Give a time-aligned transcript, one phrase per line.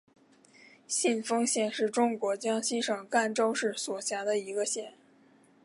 [0.87, 4.95] 信丰县是中国江西省赣州市所辖的一个县。